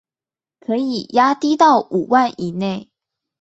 [0.61, 2.89] 可以壓低到五萬以內